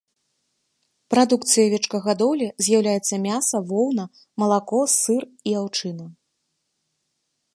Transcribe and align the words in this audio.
Прадукцыяй 1.13 1.67
авечкагадоўлі 1.71 2.47
з'яўляюцца 2.67 3.15
мяса, 3.27 3.57
воўна, 3.71 4.03
малако, 4.43 4.81
сыр, 4.97 5.23
аўчына. 5.59 6.05